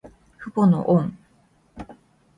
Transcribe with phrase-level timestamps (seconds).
[0.39, 1.15] 父母の恩。